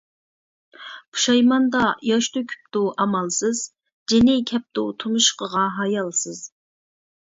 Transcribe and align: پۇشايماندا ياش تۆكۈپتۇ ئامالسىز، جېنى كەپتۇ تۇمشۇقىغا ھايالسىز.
پۇشايماندا 1.17 1.83
ياش 2.13 2.31
تۆكۈپتۇ 2.39 2.83
ئامالسىز، 3.05 3.63
جېنى 4.15 4.41
كەپتۇ 4.55 4.91
تۇمشۇقىغا 5.07 5.73
ھايالسىز. 5.81 6.47